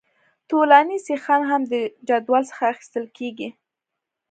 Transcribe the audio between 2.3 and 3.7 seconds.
څخه اخیستل کیږي